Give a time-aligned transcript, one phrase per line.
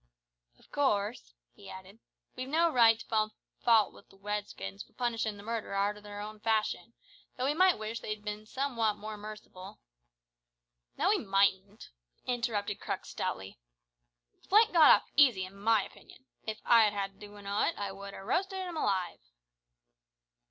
[0.57, 1.99] "Of course," he added,
[2.35, 3.29] "we've no right to find
[3.63, 6.93] fault wi' the Redskins for punishin' the murderer arter their own fashion,
[7.37, 9.77] though we might wish they had bin somewhat more merciful"
[10.97, 11.91] "No, we mightn't,"
[12.25, 13.59] interrupted Crux stoutly.
[14.33, 16.25] "The Flint got off easy in my opinion.
[16.47, 19.19] If I had had the doin' o't, I'd have roasted him alive."